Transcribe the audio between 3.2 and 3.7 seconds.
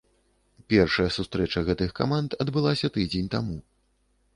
таму.